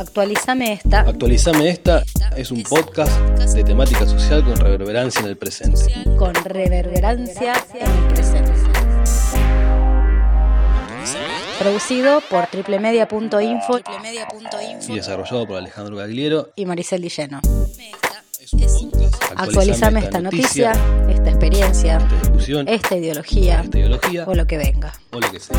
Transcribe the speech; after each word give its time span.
Actualizame 0.00 0.72
esta. 0.72 1.00
Actualizame 1.00 1.68
esta 1.68 2.02
es 2.34 2.50
un 2.50 2.62
podcast 2.62 3.12
de 3.52 3.62
temática 3.62 4.06
social 4.06 4.42
con 4.42 4.56
reverberancia 4.56 5.20
en 5.20 5.26
el 5.26 5.36
presente. 5.36 5.92
Con 6.16 6.32
reverberancia 6.34 7.52
en 7.74 7.86
el 7.86 8.14
presente. 8.14 8.52
Producido 11.58 12.22
por 12.30 12.46
triplemedia.info 12.46 13.80
y 14.88 14.94
desarrollado 14.94 15.46
por 15.46 15.58
Alejandro 15.58 15.96
Gagliero 15.96 16.48
y 16.56 16.64
Maricel 16.64 17.02
Dilleno. 17.02 17.42
Actualizame 19.36 20.00
esta 20.00 20.20
noticia, 20.22 20.72
esta 21.10 21.28
experiencia, 21.28 21.98
esta 21.98 22.16
discusión, 22.22 22.68
esta 22.68 22.96
ideología 22.96 23.60
esta 23.60 23.78
ideología 23.78 24.24
o 24.26 24.34
lo 24.34 24.46
que 24.46 24.56
venga. 24.56 24.94
o 25.12 25.20
lo 25.20 25.30
que 25.30 25.38
sea. 25.38 25.58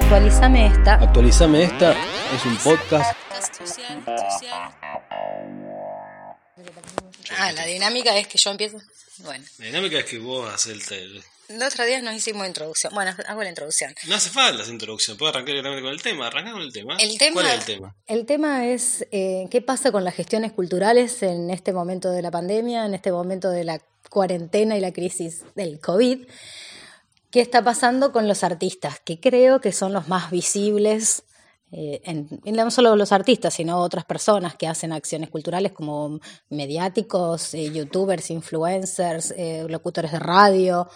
Actualizame 0.00 0.66
esta. 0.66 0.94
Actualizame 0.94 1.62
esta 1.62 1.94
es 2.34 2.44
un 2.44 2.56
podcast 2.58 3.16
Ah, 7.36 7.52
la 7.52 7.66
dinámica 7.66 8.16
es 8.16 8.26
que 8.26 8.38
yo 8.38 8.50
empiezo. 8.50 8.78
Bueno, 9.18 9.44
La 9.58 9.66
dinámica 9.66 9.98
es 9.98 10.04
que 10.06 10.18
vos 10.18 10.52
haces 10.52 10.90
el 10.90 11.22
los 11.48 11.72
otros 11.72 11.86
días 11.86 12.02
nos 12.02 12.14
hicimos 12.14 12.46
introducción. 12.46 12.92
Bueno, 12.92 13.14
hago 13.26 13.42
la 13.42 13.48
introducción. 13.48 13.94
No 14.06 14.16
hace 14.16 14.28
falta 14.28 14.62
esa 14.62 14.70
introducción, 14.70 15.16
puedo 15.16 15.30
arrancar 15.30 15.54
directamente 15.54 15.82
con 15.82 15.92
el 15.92 16.02
tema. 16.02 16.26
Arrancar 16.26 16.52
con 16.52 16.60
el 16.60 16.72
tema. 16.74 16.96
El 16.98 17.16
tema, 17.16 17.32
¿Cuál 17.32 17.46
es 17.46 17.54
el 17.54 17.64
tema? 17.64 17.96
El 18.06 18.26
tema 18.26 18.66
es 18.66 19.06
eh, 19.12 19.46
qué 19.50 19.62
pasa 19.62 19.90
con 19.90 20.04
las 20.04 20.14
gestiones 20.14 20.52
culturales 20.52 21.22
en 21.22 21.48
este 21.48 21.72
momento 21.72 22.10
de 22.10 22.20
la 22.20 22.30
pandemia, 22.30 22.84
en 22.84 22.92
este 22.92 23.12
momento 23.12 23.48
de 23.50 23.64
la 23.64 23.80
cuarentena 24.10 24.76
y 24.76 24.80
la 24.80 24.92
crisis 24.92 25.44
del 25.54 25.80
COVID. 25.80 26.26
¿Qué 27.30 27.40
está 27.40 27.64
pasando 27.64 28.12
con 28.12 28.28
los 28.28 28.44
artistas? 28.44 29.00
Que 29.00 29.18
creo 29.18 29.62
que 29.62 29.72
son 29.72 29.94
los 29.94 30.06
más 30.06 30.30
visibles, 30.30 31.22
eh, 31.70 32.00
en, 32.04 32.40
en 32.44 32.56
no 32.56 32.70
solo 32.70 32.96
los 32.96 33.12
artistas, 33.12 33.54
sino 33.54 33.78
otras 33.78 34.04
personas 34.04 34.54
que 34.54 34.66
hacen 34.66 34.92
acciones 34.92 35.28
culturales 35.28 35.72
como 35.72 36.18
mediáticos, 36.48 37.52
eh, 37.54 37.70
youtubers, 37.70 38.30
influencers, 38.30 39.32
eh, 39.36 39.66
locutores 39.68 40.12
de 40.12 40.18
radio, 40.18 40.88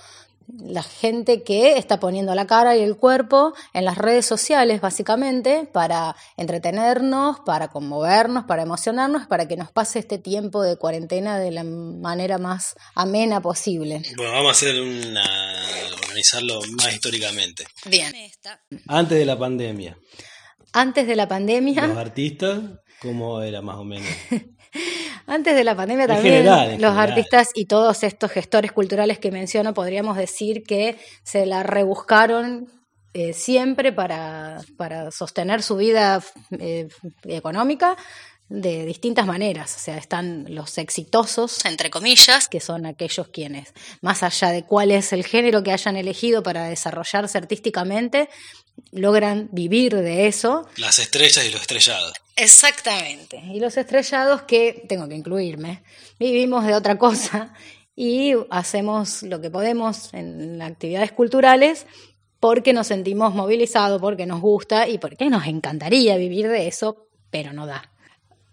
la 0.59 0.83
gente 0.83 1.43
que 1.43 1.77
está 1.77 2.01
poniendo 2.01 2.35
la 2.35 2.47
cara 2.47 2.77
y 2.77 2.83
el 2.83 2.97
cuerpo 2.97 3.55
en 3.73 3.85
las 3.85 3.99
redes 3.99 4.27
sociales, 4.27 4.81
básicamente, 4.81 5.69
para 5.73 6.17
entretenernos, 6.37 7.41
para 7.41 7.69
conmovernos, 7.69 8.45
para 8.45 8.63
emocionarnos, 8.63 9.27
para 9.27 9.47
que 9.47 9.57
nos 9.57 9.71
pase 9.71 9.99
este 9.99 10.19
tiempo 10.19 10.63
de 10.63 10.77
cuarentena 10.77 11.39
de 11.39 11.51
la 11.51 11.65
manera 11.65 12.39
más 12.39 12.75
amena 12.95 13.41
posible. 13.41 14.03
Bueno, 14.17 14.33
vamos 14.33 14.49
a 14.49 14.51
hacer 14.53 14.81
una. 14.81 15.25
organizarlo 16.03 16.61
más 16.77 16.93
históricamente. 16.93 17.65
Bien. 17.87 18.13
Antes 18.89 19.19
de 19.19 19.25
la 19.25 19.39
pandemia, 19.39 19.97
Antes 20.73 21.07
de 21.07 21.17
la 21.17 21.29
pandemia, 21.29 21.87
los 21.87 21.97
artistas, 21.97 22.61
¿cómo 23.01 23.43
era 23.43 23.61
más 23.63 23.77
o 23.77 23.85
menos? 23.85 24.09
antes 25.27 25.55
de 25.55 25.65
la 25.65 25.77
pandemia 25.77 26.05
En 26.05 26.11
también 26.11 26.35
general, 26.37 26.71
en 26.71 26.81
los 26.81 26.91
general. 26.93 27.11
artistas 27.11 27.49
y 27.55 27.67
todos 27.67 28.03
estos 28.03 28.31
gestores 28.31 28.73
culturales 28.73 29.19
que 29.19 29.31
menciono 29.31 29.75
podríamos 29.75 30.17
decir 30.17 30.63
que 30.63 30.99
se 31.23 31.47
la 31.47 31.63
rebuscaron 31.63 32.69
eh, 33.15 33.35
siempre 33.35 33.93
para, 33.93 34.61
para 34.79 35.11
sostener 35.11 35.63
su 35.63 35.77
vida 35.77 36.23
eh, 36.59 36.89
económica 37.25 37.97
de 38.49 38.85
distintas 38.85 39.27
maneras. 39.27 39.75
O 39.77 39.79
sea, 39.79 39.97
están 39.97 40.47
los 40.49 40.77
exitosos, 40.79 41.65
entre 41.65 41.91
comillas, 41.91 42.49
que 42.49 42.61
son 42.61 42.87
aquellos 42.87 43.29
quienes, 43.29 43.73
más 44.03 44.23
allá 44.23 44.51
de 44.51 44.65
cuál 44.65 44.91
es 44.91 45.13
el 45.13 45.25
género 45.25 45.63
que 45.63 45.73
hayan 45.73 45.97
elegido 45.97 46.43
para 46.43 46.69
desarrollarse 46.69 47.39
artísticamente, 47.39 48.29
logran 48.91 49.49
vivir 49.53 49.95
de 49.95 50.27
eso 50.27 50.67
Las 50.77 50.99
estrellas 50.99 51.45
y 51.47 51.51
los 51.51 51.63
estrellados. 51.63 52.13
Exactamente. 52.37 53.43
Y 53.53 53.61
los 53.61 53.77
estrellados 53.77 54.43
que, 54.43 54.85
tengo 54.89 55.09
que 55.09 55.15
incluirme, 55.15 55.83
vivimos 56.19 56.67
de 56.67 56.75
otra 56.75 56.99
cosa 56.99 57.55
y 57.97 58.35
hacemos 58.51 59.23
lo 59.23 59.41
que 59.41 59.51
podemos 59.51 60.13
en 60.15 60.61
actividades 60.63 61.13
culturales 61.13 61.87
porque 62.41 62.73
nos 62.73 62.89
sentimos 62.89 63.35
movilizados, 63.35 64.01
porque 64.01 64.27
nos 64.27 64.41
gusta 64.41 64.89
y 64.89 64.99
porque 64.99 65.31
nos 65.31 65.47
encantaría 65.47 66.17
vivir 66.17 66.49
de 66.49 66.67
eso, 66.67 67.07
pero 67.31 67.53
no 67.53 67.67
da. 67.67 67.93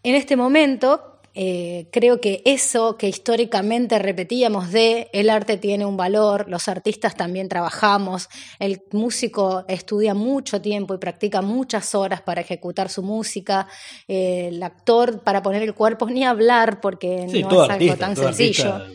En 0.04 0.16
este 0.16 0.36
momento, 0.36 1.19
eh, 1.36 1.88
creo 1.92 2.20
que 2.20 2.42
eso 2.46 2.98
que 2.98 3.08
históricamente 3.08 4.00
repetíamos 4.00 4.72
de 4.72 5.10
el 5.14 5.30
arte 5.30 5.58
tiene 5.58 5.86
un 5.86 5.96
valor, 5.98 6.46
los 6.50 6.68
artistas 6.68 7.16
también 7.16 7.48
trabajamos, 7.50 8.30
el 8.60 8.82
músico 8.92 9.64
estudia 9.68 10.14
mucho 10.14 10.62
tiempo 10.62 10.94
y 10.94 10.98
practica 10.98 11.42
muchas 11.42 11.94
horas 11.96 12.22
para 12.22 12.42
ejecutar 12.42 12.90
su 12.90 13.04
música, 13.04 13.68
eh, 14.08 14.48
el 14.50 14.62
actor 14.64 15.22
para 15.24 15.42
poner 15.44 15.62
el 15.64 15.74
cuerpo 15.74 16.08
ni 16.10 16.24
hablar 16.26 16.82
porque 16.82 17.26
Sí, 17.30 17.42
no 17.44 17.50
es 17.50 17.54
algo 17.54 17.74
artista. 17.74 17.98
tan 17.98 18.16
todo 18.16 18.26
sencillo. 18.34 18.74
artista, 18.74 18.94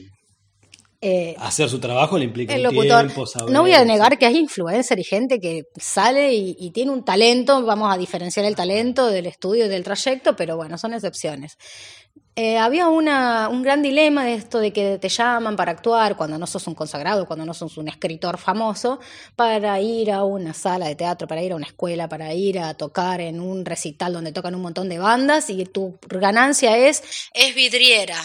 Eh, 1.06 1.36
hacer 1.38 1.68
su 1.68 1.78
trabajo 1.80 2.16
le 2.16 2.24
implica 2.24 2.54
el 2.54 2.62
locutor. 2.62 3.02
tiempo, 3.02 3.26
saber- 3.26 3.52
no 3.52 3.60
voy 3.60 3.72
a 3.72 3.84
negar 3.84 4.16
que 4.16 4.24
hay 4.24 4.38
influencer 4.38 4.98
y 4.98 5.04
gente 5.04 5.38
que 5.38 5.64
sale 5.76 6.32
y, 6.32 6.56
y 6.58 6.70
tiene 6.70 6.92
un 6.92 7.04
talento, 7.04 7.62
vamos 7.62 7.92
a 7.92 7.98
diferenciar 7.98 8.46
el 8.46 8.56
talento 8.56 9.08
del 9.08 9.26
estudio 9.26 9.66
y 9.66 9.68
del 9.68 9.84
trayecto, 9.84 10.34
pero 10.34 10.56
bueno, 10.56 10.78
son 10.78 10.94
excepciones. 10.94 11.58
Eh, 12.36 12.58
había 12.58 12.88
una, 12.88 13.48
un 13.48 13.62
gran 13.62 13.80
dilema 13.80 14.24
de 14.24 14.34
esto 14.34 14.58
de 14.58 14.72
que 14.72 14.98
te 14.98 15.08
llaman 15.08 15.54
para 15.54 15.70
actuar 15.70 16.16
cuando 16.16 16.36
no 16.36 16.48
sos 16.48 16.66
un 16.66 16.74
consagrado, 16.74 17.26
cuando 17.28 17.46
no 17.46 17.54
sos 17.54 17.76
un 17.76 17.86
escritor 17.86 18.38
famoso, 18.38 18.98
para 19.36 19.80
ir 19.80 20.10
a 20.10 20.24
una 20.24 20.52
sala 20.52 20.88
de 20.88 20.96
teatro, 20.96 21.28
para 21.28 21.44
ir 21.44 21.52
a 21.52 21.56
una 21.56 21.66
escuela, 21.66 22.08
para 22.08 22.34
ir 22.34 22.58
a 22.58 22.74
tocar 22.74 23.20
en 23.20 23.40
un 23.40 23.64
recital 23.64 24.12
donde 24.12 24.32
tocan 24.32 24.56
un 24.56 24.62
montón 24.62 24.88
de 24.88 24.98
bandas 24.98 25.48
y 25.48 25.64
tu 25.64 25.96
ganancia 26.08 26.76
es, 26.76 27.04
es 27.34 27.54
vidriera. 27.54 28.16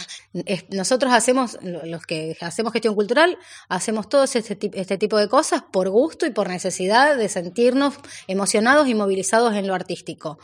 Nosotros 0.72 1.14
hacemos, 1.14 1.60
lo- 1.62 1.86
los 1.86 2.04
que 2.08 2.36
hacemos 2.42 2.74
gestión 2.74 2.96
cultural, 2.96 3.38
hacemos 3.68 4.10
todo 4.10 4.24
este, 4.24 4.58
este 4.74 4.98
tipo 4.98 5.18
de 5.18 5.28
cosas 5.30 5.62
por 5.72 5.88
gusto 5.92 6.26
y 6.26 6.32
por 6.32 6.50
necesidad 6.50 7.16
de 7.16 7.30
sentirnos 7.30 7.94
emocionados 8.26 8.88
y 8.88 8.96
movilizados 8.96 9.54
en 9.54 9.68
lo 9.68 9.76
artístico. 9.76 10.40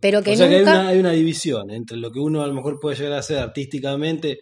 Pero 0.00 0.22
que 0.22 0.32
o 0.32 0.36
sea 0.36 0.48
que 0.48 0.56
hay 0.56 0.62
una, 0.62 0.88
hay 0.88 0.98
una 0.98 1.12
división 1.12 1.70
entre 1.70 1.98
lo 1.98 2.10
que 2.10 2.18
uno 2.18 2.42
a 2.42 2.46
lo 2.46 2.54
mejor 2.54 2.80
puede 2.80 2.96
llegar 2.96 3.12
a 3.12 3.18
hacer 3.18 3.38
artísticamente 3.38 4.40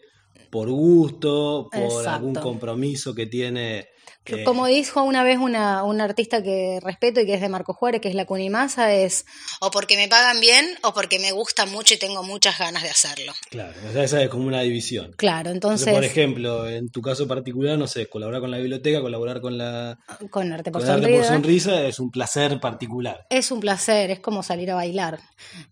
por 0.51 0.71
gusto, 0.71 1.69
por 1.73 1.83
Exacto. 1.83 2.11
algún 2.11 2.35
compromiso 2.35 3.15
que 3.15 3.27
tiene. 3.27 3.87
eh, 4.27 4.45
Como 4.45 4.67
dijo 4.67 5.03
una 5.03 5.23
vez 5.25 5.39
una, 5.39 5.85
una 5.85 6.05
artista 6.05 6.43
que 6.43 6.81
respeto 6.83 7.21
y 7.21 7.27
que 7.27 7.33
es 7.35 7.41
de 7.41 7.49
Marco 7.49 7.73
Juárez, 7.73 8.01
que 8.03 8.09
es 8.09 8.15
la 8.15 8.27
Cunimasa, 8.27 8.93
es 8.95 9.25
o 9.61 9.71
porque 9.71 9.97
me 9.97 10.07
pagan 10.09 10.39
bien 10.41 10.67
o 10.83 10.93
porque 10.93 11.19
me 11.19 11.33
gusta 11.33 11.65
mucho 11.67 11.95
y 11.95 11.97
tengo 11.99 12.23
muchas 12.23 12.59
ganas 12.59 12.83
de 12.83 12.91
hacerlo. 12.91 13.33
Claro, 13.51 13.73
o 13.89 13.93
sea, 13.93 14.05
esa 14.05 14.23
es 14.23 14.29
como 14.29 14.47
una 14.47 14.61
división. 14.61 15.13
Claro, 15.17 15.51
Entonces, 15.51 15.87
entonces, 15.89 15.95
por 15.95 16.05
ejemplo, 16.05 16.69
en 16.69 16.91
tu 16.91 17.01
caso 17.01 17.27
particular, 17.27 17.79
no 17.79 17.87
sé, 17.87 18.07
colaborar 18.09 18.41
con 18.43 18.51
la 18.51 18.59
biblioteca, 18.59 19.01
colaborar 19.01 19.41
con 19.41 19.57
la 19.57 19.99
con 20.31 20.53
Arte 20.53 20.71
por 20.71 20.83
con 20.83 20.91
Arte 20.91 21.09
por 21.09 21.25
Sonrisa, 21.25 21.87
es 21.87 21.99
un 21.99 22.11
placer 22.11 22.61
particular. 22.61 23.27
es 23.31 23.51
un 23.51 23.61
placer, 23.61 24.11
es 24.11 24.21
como 24.21 24.43
salir 24.43 24.71
a 24.71 24.75
bailar. 24.75 25.19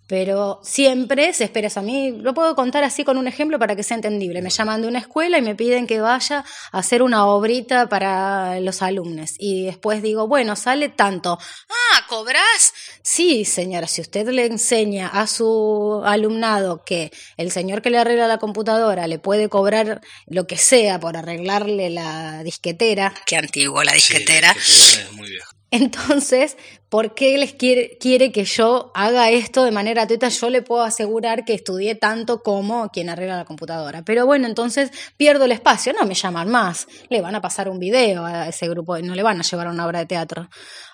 Pero 0.09 0.61
siempre 0.63 1.33
se 1.33 1.45
espera 1.45 1.67
eso. 1.67 1.81
A 1.81 1.83
mí 1.83 2.13
lo 2.13 2.33
puedo 2.33 2.55
contar 2.55 2.85
así 2.85 3.03
con 3.05 3.19
un 3.19 3.27
ejemplo 3.27 3.59
para 3.59 3.75
que 3.75 3.83
sea 3.83 3.97
entendible. 3.97 4.41
Me 4.41 4.51
llaman 4.51 4.66
de 4.67 4.89
una 4.89 4.99
escuela 4.99 5.39
y 5.39 5.43
me 5.43 5.55
piden 5.55 5.87
que 5.87 6.01
vaya 6.01 6.45
a 6.73 6.79
hacer 6.79 7.03
una 7.03 7.27
obrita 7.27 7.89
para 7.89 8.61
los 8.61 8.83
alumnos. 8.83 9.35
Y 9.39 9.65
después 9.65 10.03
digo, 10.03 10.27
bueno, 10.27 10.57
sale 10.57 10.89
tanto. 10.89 11.39
Ah, 11.69 12.07
¿cobrás? 12.09 12.75
Sí, 13.03 13.45
señora, 13.45 13.87
si 13.87 14.01
usted 14.01 14.29
le 14.29 14.47
enseña 14.47 15.09
a 15.09 15.27
su 15.27 16.03
alumnado 16.05 16.85
que 16.85 17.13
el 17.37 17.53
señor 17.53 17.81
que 17.81 17.91
le 17.91 17.99
arregla 17.99 18.27
la 18.27 18.39
computadora 18.39 19.07
le 19.07 19.19
puede 19.19 19.49
cobrar 19.49 20.01
lo 20.27 20.47
que 20.47 20.59
sea 20.59 20.99
por 20.99 21.17
arreglarle 21.17 21.91
la 21.91 22.43
disquetera, 22.43 23.15
qué 23.25 23.37
antiguo 23.37 23.83
la 23.85 23.93
disquetera. 23.93 24.55
Sí, 24.61 24.99
es 25.01 25.13
muy 25.13 25.31
viejo. 25.31 25.56
Entonces, 25.71 26.57
¿por 26.89 27.15
qué 27.15 27.37
les 27.39 27.53
quiere, 27.53 27.99
quiere 27.99 28.31
que 28.31 28.45
yo 28.45 28.93
haga 28.95 29.31
esto 29.31 29.65
de 29.65 29.73
manera 29.73 30.03
gratuita? 30.03 30.29
Yo 30.29 30.49
le 30.49 30.63
puedo 30.63 30.83
asegurar 30.83 31.45
que 31.45 31.55
estudié 31.55 31.97
tanto 31.97 32.43
como 32.43 32.89
quien 32.91 33.11
arregla 33.11 33.37
la 33.37 33.45
computadora. 33.45 34.03
Pero 34.03 34.27
bueno, 34.27 34.47
entonces 34.47 34.91
pierdo 35.17 35.45
el 35.45 35.53
espacio. 35.53 35.93
No 35.93 36.07
me 36.07 36.15
llaman 36.15 36.49
más. 36.49 36.87
Le 37.09 37.21
van 37.21 37.35
a 37.35 37.41
pasar 37.41 37.69
un 37.69 37.81
video 37.81 38.25
a 38.25 38.49
ese 38.49 38.69
grupo, 38.69 38.97
no 38.99 39.15
le 39.15 39.23
van 39.25 39.41
a 39.41 39.43
llevar 39.43 39.67
a 39.67 39.71
una 39.71 39.87
obra 39.87 39.99
de 39.99 40.07
teatro. 40.07 40.49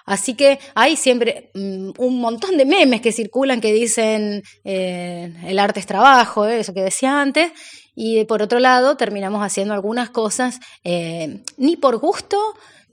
Así 0.04 0.34
que 0.34 0.58
hay 0.74 0.96
siempre 0.96 1.50
mm, 1.54 1.90
un 1.98 2.20
montón 2.20 2.56
de 2.56 2.64
memes 2.64 3.00
que 3.00 3.12
circulan 3.12 3.60
que 3.60 3.72
dicen 3.72 4.42
eh, 4.64 5.32
el 5.44 5.58
arte 5.58 5.80
es 5.80 5.86
trabajo, 5.86 6.46
eso 6.46 6.72
que 6.72 6.82
decía 6.82 7.20
antes. 7.20 7.52
Y 7.94 8.24
por 8.24 8.42
otro 8.42 8.58
lado, 8.58 8.96
terminamos 8.96 9.44
haciendo 9.44 9.74
algunas 9.74 10.10
cosas 10.10 10.60
eh, 10.82 11.42
ni 11.58 11.76
por 11.76 11.98
gusto, 11.98 12.38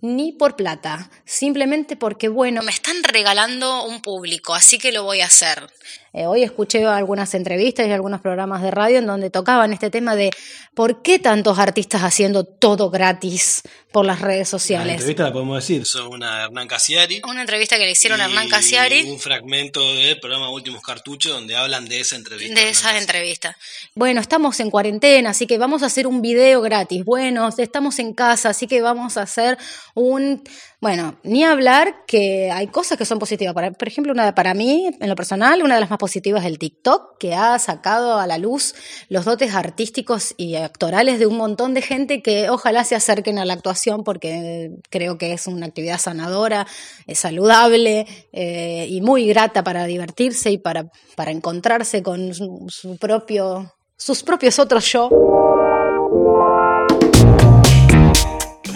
ni 0.02 0.32
por 0.32 0.56
plata, 0.56 1.10
simplemente 1.26 1.96
porque, 1.96 2.30
bueno, 2.30 2.62
me 2.62 2.72
están 2.72 3.04
regalando 3.04 3.84
un 3.86 4.02
público, 4.02 4.54
así 4.54 4.78
que 4.78 4.92
lo 4.92 5.04
voy 5.04 5.22
a 5.22 5.26
hacer. 5.26 5.70
Eh, 6.12 6.26
hoy 6.26 6.44
escuché 6.44 6.86
algunas 6.86 7.34
entrevistas 7.36 7.88
y 7.88 7.92
algunos 7.92 8.22
programas 8.22 8.64
de 8.64 8.72
radio 8.72 8.98
en 8.98 9.06
donde 9.06 9.30
tocaban 9.30 9.74
este 9.74 9.92
tema 9.92 10.16
de 10.16 10.32
por 10.74 11.02
qué 11.04 11.20
tantos 11.20 11.60
artistas 11.60 12.02
haciendo 12.02 12.46
todo 12.46 12.90
gratis 12.90 13.62
por 13.92 14.06
las 14.06 14.22
redes 14.22 14.50
sociales. 14.50 14.88
La 14.88 14.94
entrevista 14.94 15.24
la 15.24 15.34
podemos 15.34 15.58
decir, 15.58 15.86
son 15.86 16.08
una 16.08 16.46
Hernán 16.46 16.68
Casiari. 16.68 17.22
Una 17.28 17.42
entrevista 17.42 17.78
que 17.78 17.86
le 17.86 17.92
hicieron 17.92 18.22
a 18.22 18.26
Hernán 18.26 18.50
Casiari. 18.50 19.04
Un 19.10 19.20
fragmento 19.20 19.82
del 19.82 20.20
programa 20.20 20.50
Últimos 20.52 20.82
Cartuchos 20.82 21.32
donde 21.32 21.56
hablan 21.56 21.88
de 21.88 22.00
esa 22.00 22.16
entrevista. 22.16 22.60
De 22.60 22.70
esas 22.70 22.96
entrevistas. 22.96 23.56
Bueno, 23.94 24.22
estamos 24.22 24.60
en 24.60 24.72
cuarentena, 24.72 25.32
así 25.32 25.46
que 25.48 25.58
vamos 25.58 25.84
a 25.84 25.88
hacer 25.88 26.08
un 26.08 26.22
video 26.22 26.62
gratis. 26.62 27.04
Bueno, 27.06 27.50
estamos 27.56 28.00
en 28.00 28.14
casa, 28.14 28.50
así 28.50 28.68
que 28.68 28.82
vamos 28.82 29.18
a 29.18 29.24
hacer 29.24 29.58
un 29.94 30.44
bueno, 30.82 31.20
ni 31.24 31.44
hablar 31.44 32.06
que 32.08 32.52
hay 32.52 32.68
cosas 32.68 32.98
que 32.98 33.04
son 33.04 33.20
positivas. 33.20 33.54
por 33.54 33.88
ejemplo, 33.88 34.14
una 34.14 34.34
para 34.34 34.54
mí, 34.54 34.90
en 34.98 35.10
lo 35.10 35.16
personal, 35.16 35.62
una 35.62 35.76
de 35.76 35.82
las 35.82 35.90
más 35.90 36.00
positivas 36.00 36.44
es 36.44 36.48
el 36.48 36.58
TikTok, 36.58 37.18
que 37.18 37.36
ha 37.36 37.60
sacado 37.60 38.18
a 38.18 38.26
la 38.28 38.38
luz 38.38 38.76
los 39.10 39.26
dotes 39.26 39.54
artísticos 39.54 40.34
y 40.38 40.56
actorales 40.56 41.20
de 41.20 41.28
un 41.28 41.36
montón 41.36 41.74
de 41.74 41.82
gente 41.82 42.22
que 42.22 42.50
ojalá 42.50 42.86
se 42.86 42.96
acerquen 42.96 43.40
a 43.40 43.46
la 43.46 43.54
actuación 43.56 44.06
porque 44.06 44.72
creo 44.90 45.18
que 45.18 45.34
es 45.34 45.48
una 45.48 45.66
actividad 45.66 46.00
sanadora, 46.00 46.66
es 47.08 47.20
saludable 47.20 48.08
eh, 48.32 48.88
y 48.90 49.02
muy 49.02 49.28
grata 49.28 49.66
para 49.66 49.84
divertirse 49.84 50.50
y 50.52 50.60
para, 50.60 50.90
para 51.18 51.32
encontrarse 51.32 52.02
con 52.02 52.34
su 52.34 52.98
propio, 52.98 53.74
sus 53.98 54.24
propios 54.24 54.60
otros 54.60 54.90
yo. 54.90 55.10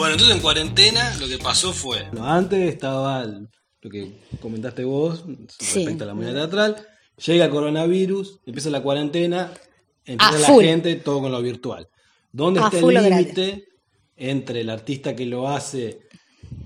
Bueno, 0.04 0.16
entonces 0.16 0.36
en 0.36 0.42
cuarentena 0.42 1.16
lo 1.18 1.30
que 1.30 1.38
pasó 1.38 1.72
fue. 1.72 2.06
Antes 2.20 2.74
estaba 2.74 3.24
lo 3.24 3.90
que 3.90 4.20
comentaste 4.42 4.84
vos 4.84 5.24
respecto 5.58 6.04
a 6.04 6.08
la 6.08 6.14
moneda 6.14 6.34
teatral. 6.34 6.76
Llega 7.26 7.46
el 7.46 7.52
coronavirus, 7.52 8.42
empieza 8.46 8.70
la 8.70 8.84
cuarentena, 8.84 9.54
empieza 10.04 10.40
la 10.40 10.62
gente 10.62 10.96
todo 10.96 11.22
con 11.22 11.32
lo 11.32 11.42
virtual. 11.42 11.88
¿Dónde 12.34 12.60
está 12.60 12.80
el 12.80 12.88
límite 12.88 13.64
entre 14.18 14.60
el 14.60 14.72
artista 14.72 15.16
que 15.16 15.26
lo 15.26 15.48
hace 15.48 16.02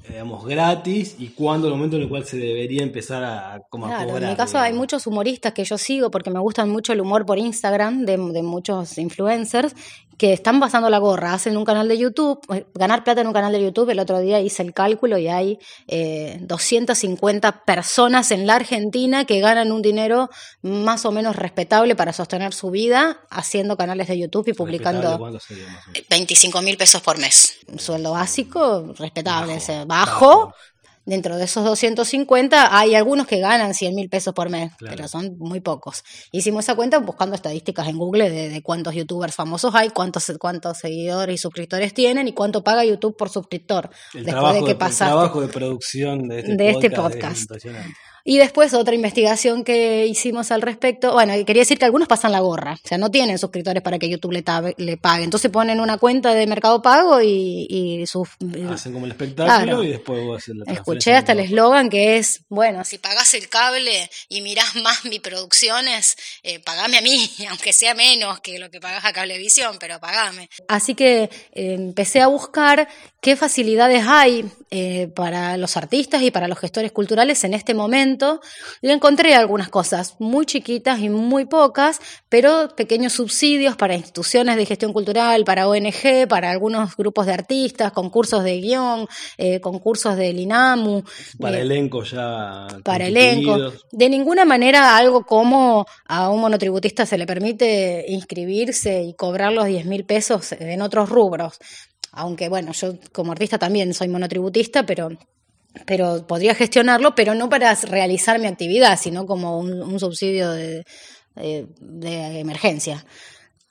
digamos, 0.07 0.45
gratis 0.45 1.15
y 1.19 1.27
cuándo 1.29 1.67
el 1.67 1.73
momento 1.73 1.97
en 1.97 2.03
el 2.03 2.09
cual 2.09 2.25
se 2.25 2.37
debería 2.37 2.81
empezar 2.81 3.23
a, 3.23 3.61
como 3.69 3.87
En 3.87 4.29
mi 4.29 4.35
caso 4.35 4.57
hay 4.57 4.73
muchos 4.73 5.05
humoristas 5.05 5.53
que 5.53 5.63
yo 5.63 5.77
sigo 5.77 6.09
porque 6.09 6.29
me 6.29 6.39
gustan 6.39 6.69
mucho 6.69 6.93
el 6.93 7.01
humor 7.01 7.25
por 7.25 7.37
Instagram 7.37 8.05
de, 8.05 8.17
de 8.17 8.41
muchos 8.41 8.97
influencers 8.97 9.75
que 10.17 10.33
están 10.33 10.59
pasando 10.59 10.89
la 10.89 10.97
gorra, 10.97 11.33
hacen 11.33 11.55
un 11.57 11.63
canal 11.63 11.87
de 11.87 11.97
YouTube, 11.97 12.39
eh, 12.53 12.65
ganar 12.73 13.03
plata 13.03 13.21
en 13.21 13.27
un 13.27 13.33
canal 13.33 13.51
de 13.51 13.61
YouTube, 13.61 13.89
el 13.91 13.99
otro 13.99 14.19
día 14.19 14.39
hice 14.39 14.63
el 14.63 14.73
cálculo 14.73 15.17
y 15.17 15.27
hay 15.27 15.59
eh, 15.87 16.39
250 16.41 17.63
personas 17.65 18.31
en 18.31 18.47
la 18.47 18.55
Argentina 18.55 19.25
que 19.25 19.39
ganan 19.39 19.71
un 19.71 19.81
dinero 19.81 20.29
más 20.63 21.05
o 21.05 21.11
menos 21.11 21.35
respetable 21.35 21.95
para 21.95 22.13
sostener 22.13 22.53
su 22.53 22.71
vida 22.71 23.21
haciendo 23.29 23.77
canales 23.77 24.07
de 24.07 24.17
YouTube 24.17 24.47
y 24.47 24.53
publicando 24.53 25.39
25 26.09 26.61
mil 26.61 26.77
pesos 26.77 27.01
por 27.01 27.19
mes. 27.19 27.59
Un 27.67 27.79
sueldo 27.79 28.11
básico, 28.11 28.93
respetable, 28.97 29.59
bajo 29.85 30.53
Dentro 31.07 31.37
de 31.37 31.45
esos 31.45 31.63
250 31.63 32.77
hay 32.77 32.93
algunos 32.93 33.27
que 33.27 33.39
ganan 33.39 33.73
100 33.73 33.95
mil 33.95 34.09
pesos 34.09 34.33
por 34.33 34.49
mes, 34.49 34.73
pero 34.77 35.07
son 35.07 35.37
muy 35.39 35.61
pocos. 35.61 36.03
Hicimos 36.33 36.65
esa 36.65 36.75
cuenta 36.75 36.99
buscando 36.99 37.33
estadísticas 37.33 37.87
en 37.87 37.97
Google 37.97 38.29
de, 38.29 38.61
cuántos 38.61 38.93
youtubers 38.93 39.33
famosos 39.33 39.73
hay, 39.73 39.89
cuántos, 39.91 40.29
cuántos 40.37 40.79
seguidores 40.79 41.35
y 41.35 41.37
suscriptores 41.37 41.93
tienen 41.93 42.27
y 42.27 42.33
cuánto 42.33 42.61
paga 42.61 42.83
YouTube 42.83 43.15
por 43.15 43.29
suscriptor. 43.29 43.89
El 44.13 44.25
después 44.25 44.53
de 44.55 44.65
que 44.65 44.75
pasaste. 44.75 45.05
El 45.05 45.11
trabajo 45.11 45.39
de 45.39 45.47
producción 45.47 46.27
de 46.27 46.39
este 46.39 46.69
Este 46.71 46.91
podcast. 46.91 47.51
Y 48.29 48.39
después 48.39 48.73
otra 48.73 48.93
investigación 48.93 49.63
que 49.63 50.05
hicimos 50.05 50.51
al 50.51 50.61
respecto, 50.61 51.13
bueno, 51.13 51.33
quería 51.45 51.61
decir 51.61 51.79
que 51.79 51.85
algunos 51.85 52.09
pasan 52.09 52.33
la 52.33 52.41
gorra, 52.41 52.73
o 52.73 52.87
sea, 52.87 52.97
no 52.97 53.09
tienen 53.09 53.39
suscriptores 53.39 53.81
para 53.81 53.97
que 53.99 54.09
YouTube 54.09 54.33
le, 54.33 54.43
le 54.75 54.97
pague. 54.97 55.23
Entonces 55.23 55.49
ponen 55.49 55.79
una 55.79 55.97
cuenta 55.97 56.33
de 56.33 56.45
Mercado 56.45 56.81
Pago 56.81 57.21
y, 57.21 57.67
y 57.69 58.05
sus... 58.05 58.27
Hacen 58.69 58.91
como 58.91 59.05
el 59.05 59.13
espectáculo 59.13 59.81
y 59.81 59.91
después 59.91 60.25
vos 60.25 60.43
haces 60.43 60.57
la 60.57 60.73
Escuché 60.73 61.13
hasta 61.13 61.31
el 61.31 61.39
eslogan 61.39 61.89
que 61.89 62.17
es, 62.17 62.41
bueno, 62.49 62.83
si 62.83 62.97
pagas 62.97 63.33
el 63.33 63.47
cable 63.47 64.09
y 64.27 64.41
mirás 64.41 64.75
más 64.75 65.05
mis 65.05 65.21
producciones, 65.21 66.17
eh, 66.43 66.59
pagame 66.59 66.97
a 66.97 67.01
mí, 67.01 67.31
aunque 67.49 67.71
sea 67.71 67.93
menos 67.93 68.41
que 68.41 68.59
lo 68.59 68.69
que 68.69 68.81
pagas 68.81 69.05
a 69.05 69.13
Cablevisión, 69.13 69.77
pero 69.79 70.01
pagame. 70.01 70.49
Así 70.67 70.95
que 70.95 71.23
eh, 71.53 71.75
empecé 71.75 72.19
a 72.19 72.27
buscar 72.27 72.89
qué 73.21 73.37
facilidades 73.37 74.05
hay 74.05 74.45
eh, 74.69 75.07
para 75.15 75.55
los 75.55 75.77
artistas 75.77 76.21
y 76.21 76.31
para 76.31 76.49
los 76.49 76.59
gestores 76.59 76.91
culturales 76.91 77.41
en 77.45 77.53
este 77.53 77.73
momento. 77.73 78.16
Yo 78.81 78.91
encontré 78.91 79.35
algunas 79.35 79.69
cosas 79.69 80.15
muy 80.19 80.45
chiquitas 80.45 80.99
y 80.99 81.09
muy 81.09 81.45
pocas, 81.45 81.99
pero 82.29 82.69
pequeños 82.75 83.13
subsidios 83.13 83.75
para 83.75 83.95
instituciones 83.95 84.57
de 84.57 84.65
gestión 84.65 84.93
cultural, 84.93 85.43
para 85.43 85.67
ONG, 85.67 86.27
para 86.27 86.49
algunos 86.51 86.95
grupos 86.95 87.25
de 87.25 87.33
artistas, 87.33 87.91
concursos 87.91 88.43
de 88.43 88.59
guion, 88.59 89.07
eh, 89.37 89.59
concursos 89.61 90.15
del 90.15 90.39
INAMU. 90.39 91.03
Para 91.39 91.57
eh, 91.57 91.61
elenco 91.61 92.03
ya. 92.03 92.67
Para 92.83 93.07
elenco. 93.07 93.71
De 93.91 94.09
ninguna 94.09 94.45
manera 94.45 94.97
algo 94.97 95.25
como 95.25 95.85
a 96.05 96.29
un 96.29 96.41
monotributista 96.41 97.05
se 97.05 97.17
le 97.17 97.25
permite 97.25 98.05
inscribirse 98.07 99.03
y 99.03 99.13
cobrar 99.13 99.53
los 99.53 99.65
10 99.65 99.85
mil 99.85 100.05
pesos 100.05 100.51
en 100.53 100.81
otros 100.81 101.09
rubros 101.09 101.59
aunque 102.17 102.49
bueno, 102.49 102.71
yo 102.73 102.95
como 103.13 103.31
artista 103.31 103.59
también 103.59 103.93
soy 103.93 104.07
monotributista, 104.07 104.85
pero, 104.85 105.09
pero 105.85 106.25
podría 106.27 106.55
gestionarlo, 106.55 107.15
pero 107.15 107.35
no 107.35 107.49
para 107.49 107.73
realizar 107.75 108.39
mi 108.39 108.47
actividad, 108.47 108.99
sino 108.99 109.25
como 109.25 109.59
un, 109.59 109.99
subsidio 109.99 110.51
de, 110.51 110.85
de, 111.35 112.39
emergencia. 112.39 113.05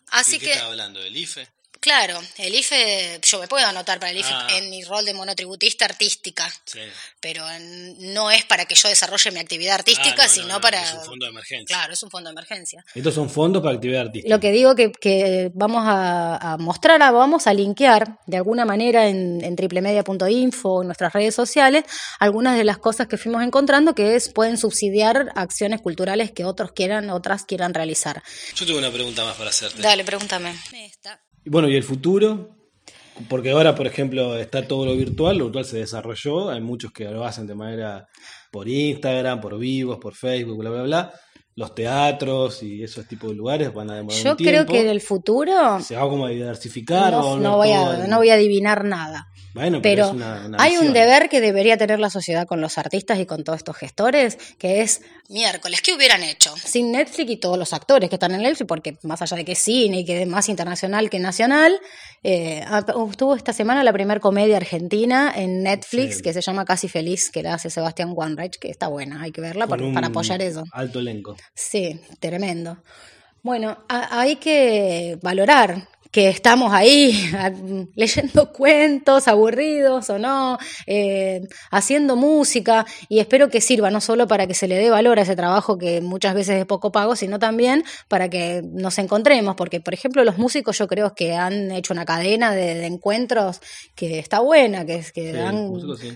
Así 0.08 0.38
qué 0.38 0.46
que, 0.46 0.58
hablando? 0.58 1.00
¿Del 1.00 1.16
IFE? 1.16 1.48
Claro, 1.86 2.20
el 2.38 2.52
IFE, 2.52 3.20
yo 3.22 3.38
me 3.38 3.46
puedo 3.46 3.64
anotar 3.64 4.00
para 4.00 4.10
el 4.10 4.18
IFE 4.18 4.32
ah. 4.32 4.48
en 4.56 4.70
mi 4.70 4.82
rol 4.82 5.04
de 5.04 5.14
monotributista 5.14 5.84
artística, 5.84 6.52
pero 7.20 7.44
no 8.00 8.28
es 8.32 8.44
para 8.44 8.64
que 8.64 8.74
yo 8.74 8.88
desarrolle 8.88 9.30
mi 9.30 9.38
actividad 9.38 9.76
artística, 9.76 10.24
ah, 10.24 10.28
sino 10.28 10.60
para... 10.60 10.82
Es 10.82 10.94
un 10.94 11.04
fondo 11.04 11.26
de 11.26 11.30
emergencia. 11.30 11.76
Claro, 11.76 11.92
es 11.92 12.02
un 12.02 12.10
fondo 12.10 12.28
de 12.28 12.32
emergencia. 12.32 12.84
Estos 12.92 13.14
son 13.14 13.30
fondos 13.30 13.62
para 13.62 13.76
actividad 13.76 14.00
artística. 14.00 14.34
Lo 14.34 14.40
que 14.40 14.50
digo 14.50 14.74
que, 14.74 14.90
que 14.90 15.52
vamos 15.54 15.84
a, 15.86 16.56
mostrar, 16.58 16.98
vamos 16.98 17.46
a 17.46 17.54
linkear 17.54 18.18
de 18.26 18.36
alguna 18.36 18.64
manera 18.64 19.06
en, 19.06 19.44
en 19.44 19.54
triplemedia.info, 19.54 20.82
en 20.82 20.88
nuestras 20.88 21.12
redes 21.12 21.36
sociales, 21.36 21.84
algunas 22.18 22.58
de 22.58 22.64
las 22.64 22.78
cosas 22.78 23.06
que 23.06 23.16
fuimos 23.16 23.44
encontrando 23.44 23.94
que 23.94 24.16
es 24.16 24.28
pueden 24.28 24.58
subsidiar 24.58 25.30
acciones 25.36 25.82
culturales 25.82 26.32
que 26.32 26.44
otros 26.44 26.72
quieran, 26.72 27.10
otras 27.10 27.44
quieran 27.44 27.74
realizar. 27.74 28.24
Yo 28.56 28.66
tengo 28.66 28.80
una 28.80 28.90
pregunta 28.90 29.24
más 29.24 29.36
para 29.36 29.50
hacerte. 29.50 29.80
Dale, 29.80 30.02
pregúntame. 30.02 30.52
Esta. 30.72 31.22
Y 31.46 31.48
bueno, 31.48 31.68
¿y 31.68 31.76
el 31.76 31.84
futuro? 31.84 32.56
Porque 33.28 33.52
ahora, 33.52 33.76
por 33.76 33.86
ejemplo, 33.86 34.36
está 34.36 34.66
todo 34.66 34.84
lo 34.84 34.96
virtual, 34.96 35.38
lo 35.38 35.44
virtual 35.44 35.64
se 35.64 35.78
desarrolló, 35.78 36.50
hay 36.50 36.60
muchos 36.60 36.90
que 36.90 37.04
lo 37.04 37.24
hacen 37.24 37.46
de 37.46 37.54
manera 37.54 38.08
por 38.50 38.68
Instagram, 38.68 39.40
por 39.40 39.56
vivos, 39.56 39.98
por 39.98 40.14
Facebook, 40.14 40.58
bla, 40.58 40.70
bla, 40.70 40.82
bla. 40.82 41.12
Los 41.56 41.74
teatros 41.74 42.62
y 42.62 42.82
esos 42.82 43.08
tipos 43.08 43.30
de 43.30 43.36
lugares 43.36 43.72
van 43.72 43.90
a 43.90 43.96
demorar 43.96 44.22
Yo 44.22 44.36
creo 44.36 44.66
que 44.66 44.78
en 44.78 44.88
el 44.88 45.00
futuro... 45.00 45.80
Se 45.80 45.96
va 45.96 46.02
como 46.02 46.26
a 46.26 46.28
diversificar. 46.28 47.12
No, 47.12 47.38
no, 47.38 47.56
voy, 47.56 47.72
a, 47.72 48.06
no 48.06 48.18
voy 48.18 48.28
a 48.28 48.34
adivinar 48.34 48.84
nada. 48.84 49.28
Bueno, 49.56 49.80
pero, 49.80 50.14
hay 50.58 50.76
un 50.76 50.92
deber 50.92 51.30
que 51.30 51.40
debería 51.40 51.78
tener 51.78 51.98
la 51.98 52.10
sociedad 52.10 52.46
con 52.46 52.60
los 52.60 52.76
artistas 52.76 53.18
y 53.18 53.24
con 53.24 53.42
todos 53.42 53.56
estos 53.56 53.74
gestores, 53.74 54.36
que 54.58 54.82
es 54.82 55.00
miércoles, 55.30 55.80
¿qué 55.80 55.94
hubieran 55.94 56.22
hecho? 56.22 56.54
Sin 56.62 56.92
Netflix 56.92 57.30
y 57.30 57.36
todos 57.38 57.56
los 57.58 57.72
actores 57.72 58.10
que 58.10 58.16
están 58.16 58.32
en 58.32 58.42
Netflix, 58.42 58.68
porque 58.68 58.98
más 59.02 59.22
allá 59.22 59.38
de 59.38 59.46
que 59.46 59.52
es 59.52 59.58
cine 59.58 60.00
y 60.00 60.04
que 60.04 60.20
es 60.20 60.28
más 60.28 60.50
internacional 60.50 61.08
que 61.08 61.20
nacional, 61.20 61.74
eh, 62.22 62.66
estuvo 63.10 63.34
esta 63.34 63.54
semana 63.54 63.82
la 63.82 63.94
primera 63.94 64.20
comedia 64.20 64.58
argentina 64.58 65.32
en 65.34 65.62
Netflix 65.62 66.20
que 66.20 66.34
se 66.34 66.42
llama 66.42 66.66
Casi 66.66 66.88
Feliz, 66.88 67.30
que 67.30 67.42
la 67.42 67.54
hace 67.54 67.70
Sebastián 67.70 68.10
Wanreich, 68.12 68.58
que 68.58 68.68
está 68.68 68.88
buena, 68.88 69.22
hay 69.22 69.32
que 69.32 69.40
verla 69.40 69.66
para, 69.66 69.90
para 69.94 70.08
apoyar 70.08 70.42
eso. 70.42 70.64
Alto 70.70 70.98
elenco. 70.98 71.34
Sí, 71.54 72.00
tremendo. 72.20 72.82
Bueno, 73.42 73.84
hay 73.88 74.36
que 74.36 75.18
valorar 75.22 75.88
que 76.16 76.30
estamos 76.30 76.72
ahí 76.72 77.30
leyendo 77.94 78.50
cuentos 78.54 79.28
aburridos 79.28 80.08
o 80.08 80.18
no, 80.18 80.56
eh, 80.86 81.42
haciendo 81.70 82.16
música 82.16 82.86
y 83.10 83.18
espero 83.18 83.50
que 83.50 83.60
sirva 83.60 83.90
no 83.90 84.00
solo 84.00 84.26
para 84.26 84.46
que 84.46 84.54
se 84.54 84.66
le 84.66 84.76
dé 84.76 84.88
valor 84.88 85.18
a 85.18 85.22
ese 85.22 85.36
trabajo 85.36 85.76
que 85.76 86.00
muchas 86.00 86.32
veces 86.32 86.60
es 86.60 86.64
poco 86.64 86.90
pago, 86.90 87.16
sino 87.16 87.38
también 87.38 87.84
para 88.08 88.30
que 88.30 88.62
nos 88.64 88.96
encontremos, 88.96 89.56
porque 89.56 89.82
por 89.82 89.92
ejemplo 89.92 90.24
los 90.24 90.38
músicos 90.38 90.78
yo 90.78 90.88
creo 90.88 91.14
que 91.14 91.34
han 91.34 91.70
hecho 91.70 91.92
una 91.92 92.06
cadena 92.06 92.54
de, 92.54 92.86
encuentros 92.86 93.60
que 93.94 94.18
está 94.18 94.40
buena, 94.40 94.86
que, 94.86 95.04
que 95.12 95.34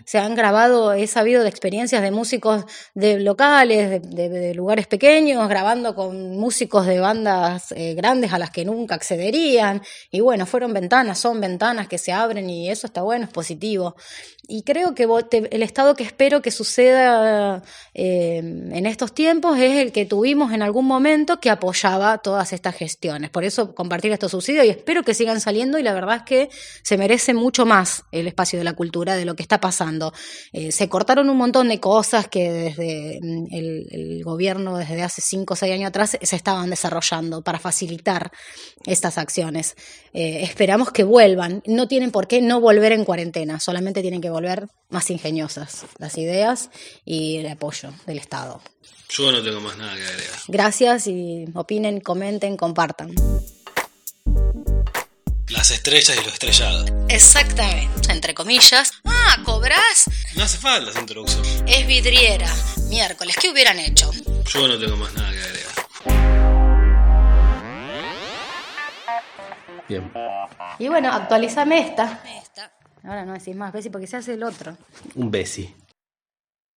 se 0.06 0.18
han 0.18 0.34
grabado, 0.34 0.94
he 0.94 1.06
sabido 1.08 1.42
de 1.42 1.50
experiencias 1.50 2.00
de 2.00 2.10
músicos 2.10 2.64
de 2.94 3.20
locales, 3.20 4.00
de, 4.02 4.54
lugares 4.54 4.86
pequeños, 4.86 5.46
grabando 5.46 5.94
con 5.94 6.38
músicos 6.38 6.86
de 6.86 7.00
bandas 7.00 7.72
eh, 7.72 7.92
grandes 7.92 8.32
a 8.32 8.38
las 8.38 8.50
que 8.50 8.64
nunca 8.64 8.94
accederían 8.94 9.82
y 10.10 10.20
bueno, 10.20 10.46
fueron 10.46 10.72
ventanas, 10.72 11.18
son 11.18 11.40
ventanas 11.40 11.88
que 11.88 11.98
se 11.98 12.12
abren 12.12 12.48
y 12.48 12.70
eso 12.70 12.86
está 12.86 13.02
bueno, 13.02 13.24
es 13.24 13.30
positivo. 13.30 13.96
Y 14.52 14.62
creo 14.64 14.96
que 14.96 15.06
el 15.52 15.62
estado 15.62 15.94
que 15.94 16.02
espero 16.02 16.42
que 16.42 16.50
suceda 16.50 17.62
eh, 17.94 18.38
en 18.38 18.84
estos 18.84 19.14
tiempos 19.14 19.56
es 19.58 19.76
el 19.76 19.92
que 19.92 20.06
tuvimos 20.06 20.52
en 20.52 20.62
algún 20.62 20.86
momento 20.86 21.38
que 21.38 21.50
apoyaba 21.50 22.18
todas 22.18 22.52
estas 22.52 22.74
gestiones. 22.74 23.30
Por 23.30 23.44
eso 23.44 23.76
compartir 23.76 24.10
estos 24.10 24.32
subsidios 24.32 24.64
y 24.64 24.70
espero 24.70 25.04
que 25.04 25.14
sigan 25.14 25.40
saliendo 25.40 25.78
y 25.78 25.84
la 25.84 25.92
verdad 25.94 26.16
es 26.16 26.22
que 26.24 26.50
se 26.82 26.98
merece 26.98 27.32
mucho 27.32 27.64
más 27.64 28.02
el 28.10 28.26
espacio 28.26 28.58
de 28.58 28.64
la 28.64 28.72
cultura 28.72 29.14
de 29.14 29.24
lo 29.24 29.36
que 29.36 29.42
está 29.42 29.60
pasando. 29.60 30.12
Eh, 30.52 30.72
se 30.72 30.88
cortaron 30.88 31.30
un 31.30 31.36
montón 31.36 31.68
de 31.68 31.78
cosas 31.78 32.26
que 32.26 32.50
desde 32.50 33.20
mm, 33.22 33.46
el, 33.52 34.24
gobierno, 34.24 34.78
desde 34.78 35.02
hace 35.02 35.22
cinco 35.22 35.54
o 35.54 35.56
seis 35.56 35.72
años 35.72 35.88
atrás, 35.88 36.18
se 36.20 36.36
estaban 36.36 36.70
desarrollando 36.70 37.42
para 37.42 37.60
facilitar 37.60 38.32
estas 38.84 39.16
acciones. 39.16 39.69
Eh, 40.12 40.40
esperamos 40.42 40.90
que 40.90 41.04
vuelvan. 41.04 41.62
No 41.66 41.88
tienen 41.88 42.10
por 42.10 42.26
qué 42.26 42.40
no 42.40 42.60
volver 42.60 42.92
en 42.92 43.04
cuarentena, 43.04 43.60
solamente 43.60 44.02
tienen 44.02 44.20
que 44.20 44.30
volver 44.30 44.68
más 44.88 45.10
ingeniosas 45.10 45.86
las 45.98 46.18
ideas 46.18 46.70
y 47.04 47.36
el 47.36 47.46
apoyo 47.48 47.92
del 48.06 48.18
Estado. 48.18 48.60
Yo 49.08 49.32
no 49.32 49.42
tengo 49.42 49.60
más 49.60 49.76
nada 49.76 49.94
que 49.96 50.04
agregar. 50.04 50.38
Gracias 50.48 51.06
y 51.06 51.46
opinen, 51.54 52.00
comenten, 52.00 52.56
compartan. 52.56 53.14
Las 55.48 55.72
estrellas 55.72 56.16
y 56.16 56.24
lo 56.24 56.32
estrellado. 56.32 56.86
Exactamente, 57.08 58.12
entre 58.12 58.34
comillas. 58.34 58.92
Ah, 59.04 59.38
¿cobrás? 59.44 60.04
No 60.36 60.44
hace 60.44 60.58
falta 60.58 60.92
esa 60.92 61.00
introducción. 61.00 61.42
Es 61.66 61.88
vidriera. 61.88 62.48
Miércoles, 62.88 63.36
¿qué 63.40 63.50
hubieran 63.50 63.80
hecho? 63.80 64.12
Yo 64.54 64.68
no 64.68 64.78
tengo 64.78 64.96
más 64.96 65.12
nada 65.14 65.32
que 65.32 65.38
agregar. 65.38 65.49
Bien. 69.90 70.12
Y 70.78 70.88
bueno, 70.88 71.12
actualizame 71.12 71.80
esta. 71.80 72.20
Esta. 72.40 72.70
Ahora 73.02 73.24
no 73.24 73.32
decís 73.32 73.56
más 73.56 73.72
Bessie 73.72 73.90
porque 73.90 74.06
se 74.06 74.18
hace 74.18 74.34
el 74.34 74.42
otro. 74.44 74.76
Un 75.16 75.30
Bessie. 75.30 75.74